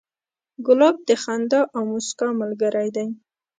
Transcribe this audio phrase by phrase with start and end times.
[0.65, 3.07] ګلاب د خندا او موسکا ملګری دی.